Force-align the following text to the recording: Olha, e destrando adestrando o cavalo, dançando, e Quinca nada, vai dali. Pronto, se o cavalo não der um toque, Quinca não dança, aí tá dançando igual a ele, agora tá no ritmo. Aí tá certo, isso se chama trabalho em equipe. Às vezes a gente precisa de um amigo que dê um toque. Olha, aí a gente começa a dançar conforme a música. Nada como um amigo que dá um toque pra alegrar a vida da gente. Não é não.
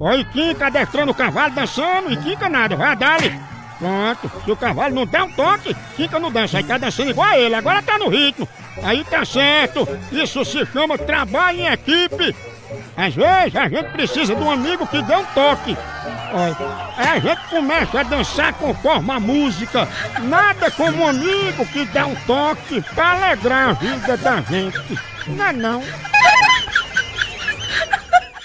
Olha, 0.00 0.20
e 0.20 0.24
destrando 0.24 0.64
adestrando 0.64 1.12
o 1.12 1.14
cavalo, 1.14 1.54
dançando, 1.54 2.10
e 2.10 2.16
Quinca 2.16 2.48
nada, 2.48 2.74
vai 2.74 2.96
dali. 2.96 3.38
Pronto, 3.78 4.32
se 4.42 4.50
o 4.50 4.56
cavalo 4.56 4.94
não 4.94 5.04
der 5.04 5.22
um 5.22 5.32
toque, 5.32 5.76
Quinca 5.94 6.18
não 6.18 6.32
dança, 6.32 6.56
aí 6.56 6.64
tá 6.64 6.78
dançando 6.78 7.10
igual 7.10 7.28
a 7.28 7.38
ele, 7.38 7.54
agora 7.54 7.82
tá 7.82 7.98
no 7.98 8.08
ritmo. 8.08 8.48
Aí 8.82 9.04
tá 9.04 9.26
certo, 9.26 9.86
isso 10.10 10.42
se 10.42 10.64
chama 10.66 10.96
trabalho 10.96 11.60
em 11.60 11.66
equipe. 11.66 12.34
Às 12.96 13.14
vezes 13.14 13.56
a 13.56 13.68
gente 13.68 13.90
precisa 13.90 14.34
de 14.34 14.42
um 14.42 14.50
amigo 14.50 14.86
que 14.86 15.02
dê 15.02 15.16
um 15.16 15.24
toque. 15.26 15.76
Olha, 16.32 16.56
aí 16.96 17.08
a 17.08 17.18
gente 17.18 17.48
começa 17.50 18.00
a 18.00 18.04
dançar 18.04 18.54
conforme 18.54 19.10
a 19.10 19.20
música. 19.20 19.86
Nada 20.22 20.70
como 20.70 21.02
um 21.02 21.08
amigo 21.08 21.66
que 21.66 21.84
dá 21.86 22.06
um 22.06 22.14
toque 22.26 22.80
pra 22.94 23.12
alegrar 23.12 23.68
a 23.68 23.72
vida 23.72 24.16
da 24.16 24.40
gente. 24.40 24.98
Não 25.26 25.44
é 25.44 25.52
não. 25.52 25.82